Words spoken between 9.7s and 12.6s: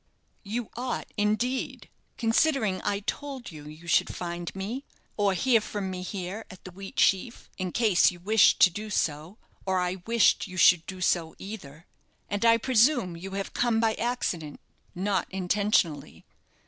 I wished you should do so either. And I